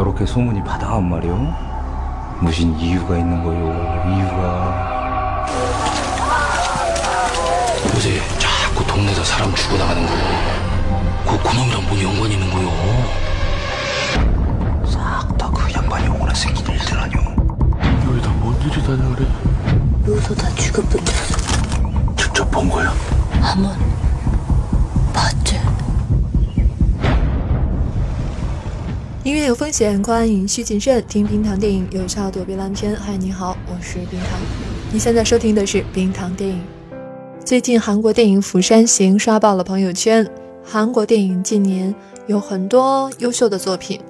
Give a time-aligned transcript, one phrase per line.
[0.00, 1.34] 이렇게 소문이 바다한 말이오?
[2.40, 3.58] 무슨 이유가 있는 거요?
[4.14, 5.46] 이유가
[7.94, 10.12] 요새 자꾸 동네에서 사람 죽어나가는 거.
[11.26, 12.68] 그 그놈이랑 뭔 연관이 있는 거요?
[14.86, 17.20] 싹 다 그 양반이 오거나 생긴 일들 아니오?
[18.06, 19.26] 여기 다 뭔 일이 다냐 그래?
[20.06, 21.18] 로도 다 죽어붙더라.
[22.16, 22.92] 직접 본 거야?
[23.40, 23.76] 한번
[29.28, 31.04] 音乐有风险，观影需谨慎。
[31.06, 32.96] 听冰糖电影有效躲避烂片。
[32.96, 34.40] 嗨，你好，我是冰糖。
[34.90, 36.64] 你现在收听的是冰糖电影。
[37.44, 40.26] 最近韩国电影《釜山行》刷爆了朋友圈。
[40.64, 41.94] 韩国电影近年
[42.26, 44.00] 有很多优秀的作品。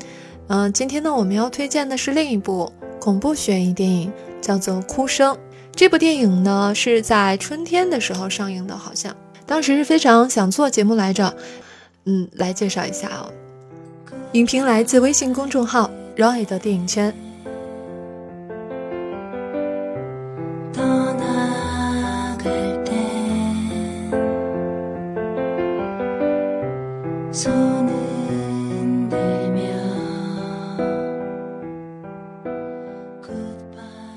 [0.46, 5.34] 嗯、今天呢，我们要推荐的是另一部恐怖悬疑电影，叫做《哭声》。
[5.72, 9.12] 这部电影呢是在春天的时候上映的，好像
[9.44, 11.34] 当时是非常想做节目来着。
[12.04, 13.28] 嗯，来介绍一下哦。
[14.32, 17.14] 影评来自微信公众号 Roy 的电影圈。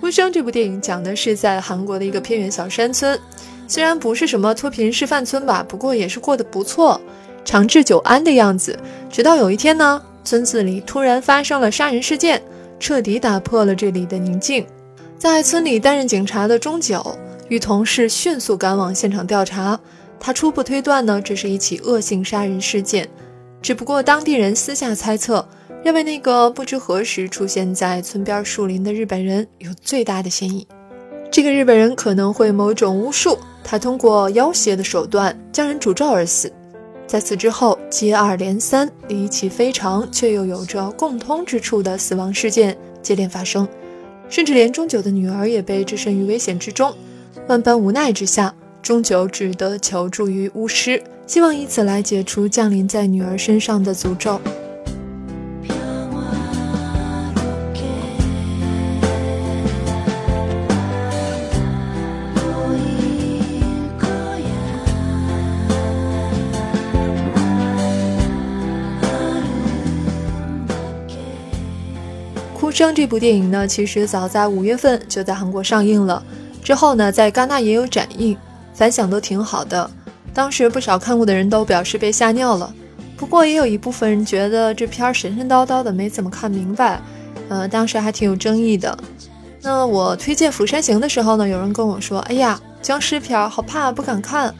[0.01, 3.17] 无声这部电影讲的是在韩国的一个偏远小山村，
[3.65, 6.99] 虽然不是什么脱贫示范村吧，不过也是过得不错。
[7.43, 8.77] 长治久安的样子。
[9.09, 12.41] 直到有一天呢，村子里突然发生了杀人事件，
[12.79, 14.65] 彻底打破了这里的宁静。
[15.17, 17.15] 在村里担任警察的钟九
[17.47, 19.79] 与同事迅速赶往现场调查，
[20.19, 23.07] 他初步推断呢，这是一起恶性杀人事件。
[23.61, 25.47] 只不过当地人私下猜测，
[25.83, 30.65] 认为那个不知何时出现在村边树林的日本人有最大的嫌疑。
[31.29, 36.51] 这个日本人可能会某种巫术，他通过要挟的手段将人诅咒而死。
[37.11, 43.67] 在此之后，接二连三、离奇非常却又有着共通之处的死亡事件接连发生，
[44.29, 46.95] 甚至连钟九的女儿也被置身于危险之中。
[47.49, 54.39] 万般无奈之下，钟九只得求助于巫师，希望以此来解除降临在女儿身上的诅咒。
[72.61, 76.23] 哭声这部电影呢，其实早在五月份就在韩国上映了，
[76.63, 78.37] 之后呢，在戛纳也有展映，
[78.71, 79.89] 反响都挺好的。
[80.31, 82.71] 当时不少看过的人都表示被吓尿了，
[83.17, 87.01] 不过也有一部分人觉得这片神神叨叨的，没怎么看明白，
[87.49, 88.95] 呃，当时还挺有争议的。
[89.63, 94.53] 那我推荐《釜山行》的时候呢，有人跟我说：“哎呀，僵尸片好怕，不敢看。”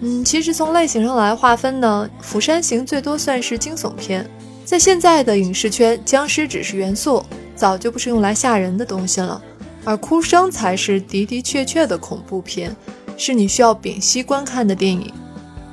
[0.00, 4.26] 嗯，其实从类型上来划分呢，《釜山行》最多算是惊悚片。
[4.64, 7.22] 在现在的影视圈，僵尸只是元素，
[7.54, 9.40] 早就不是用来吓人的东西了，
[9.84, 12.74] 而哭声才是的的确确的恐怖片，
[13.16, 15.12] 是你需要屏息观看的电影。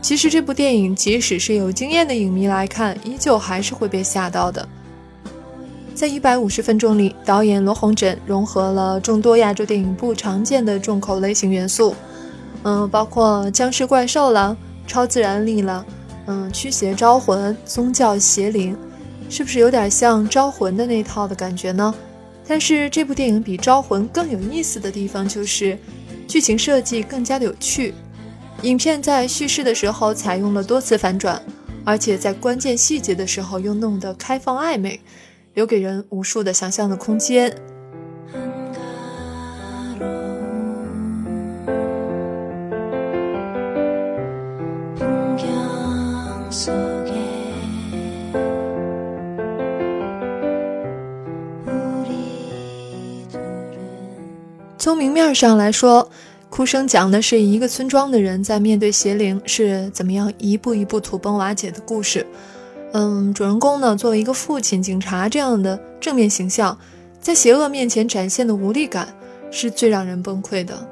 [0.02, 4.68] 其实这部电影，即使是有经验的影迷来看，依旧还是会被吓到的。
[5.94, 11.94] 在一百五十分钟里，导演罗洪枕融合了众多亚洲电影不常见的重口类型元素，
[12.64, 14.56] 嗯，包括僵尸怪兽啦、
[14.88, 15.86] 超自然力啦，
[16.32, 18.78] 嗯，驱邪招魂、宗教邪灵，
[19.32, 21.92] 是不是有点像《招魂》的那套的感觉呢？
[22.48, 25.76] 但是这部电影比《招魂》更有意思的地方就是，
[26.28, 27.96] 剧情设计更加的有趣。
[28.62, 31.42] 影片在叙事的时候采用了多次反转，
[31.84, 35.00] 而且在关键细节的时候又弄得开放暧昧，
[35.56, 37.52] 留给人无数的想象的空间。
[54.80, 56.10] 从明面上来说，
[56.50, 62.26] 哭声讲的是一个村庄的人在面对邪灵是怎么样一步一步土崩瓦解的故事。
[62.94, 66.76] 嗯，主人公呢，作为一个父亲、警察这样的正面形象，
[67.20, 69.14] 在邪恶面前展现的无力感
[69.52, 70.88] 是最让人崩溃的。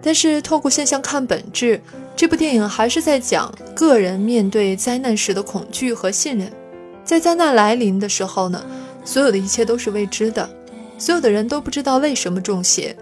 [0.00, 1.78] 但是透过现象看本质，
[2.16, 6.50] 这部电影还是在讲个人面对灾难时的恐惧和信任。
[7.04, 8.64] 在灾难来临的时候呢，
[9.04, 10.48] 所有的一切都是未知的，
[10.96, 12.96] 所有的人都不知道为什么中邪。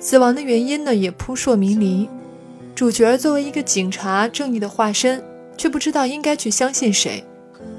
[0.00, 2.08] 死亡的原因呢也扑朔迷离。
[2.74, 5.22] 主角作为一个警察，正义的化身，
[5.56, 7.24] 却不知道应该去相信谁，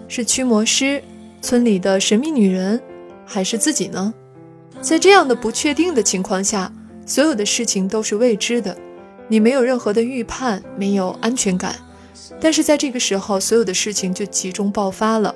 [0.08, 1.02] 是驱魔师、
[1.42, 2.82] 村里的神秘女人，
[3.26, 4.14] 还是自己呢？
[4.82, 6.72] 在这样的不确定的情况下，
[7.06, 8.76] 所有的事情都是未知的，
[9.30, 11.76] 你没有任何的预判，没有安全感。
[12.42, 15.34] 但是在这个时候，所有的事情就集中爆发了。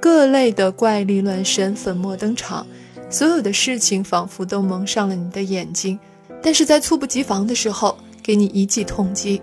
[0.00, 2.66] 各类的怪力乱神粉墨登场，
[3.10, 5.98] 所有的事情仿佛都蒙上了你的眼睛
[6.42, 9.40] 但是在猝不及防的时候给你一记痛击。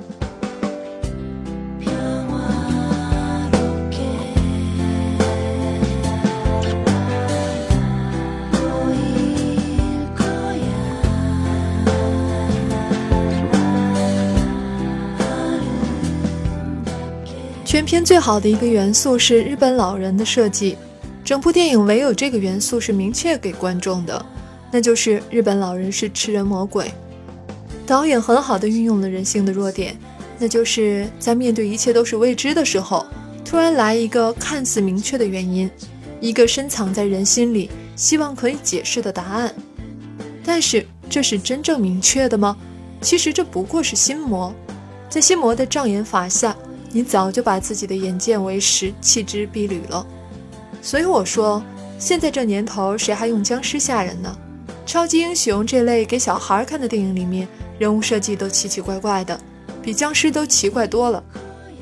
[17.65, 20.77] 全片最好的一个元素是日本老人的设计。
[21.25, 24.24] 整部电影唯有这个元素是明确给观众的，
[24.72, 26.92] 那就是日本老人是吃人魔鬼。
[27.88, 29.98] 导演很好的运用了人性的弱点，
[30.38, 33.04] 那就是在面对一切都是未知的时候，
[33.44, 35.68] 突然来一个看似明确的原因，
[36.19, 39.51] 一个深藏在人心里、希望可以解释的答案。
[40.44, 42.56] 但是这是真正明确的吗？
[43.01, 44.54] 其实这不过是心魔，
[45.10, 46.56] 在心魔的障眼法下，
[46.92, 50.06] 你早就把自己的眼见为实，弃之敝履了。
[50.85, 51.63] 所以我说，
[51.97, 54.37] 现在这年头，谁还用僵尸吓人呢？
[54.85, 57.47] 超级英雄这类给小孩看的电影里面，
[57.79, 59.37] 人物设计都奇奇怪怪的，
[59.81, 61.23] 比僵尸都奇怪多了。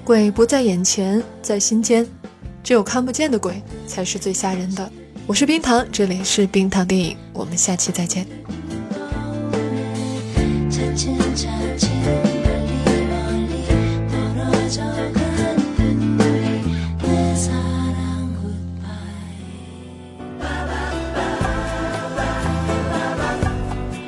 [0.06, 2.08] 鬼不在眼前，在心间，
[2.64, 4.90] 只有看不见的鬼才是最吓人的。
[5.28, 8.26] 我是冰糖，这里是冰糖电影，我们下期再见。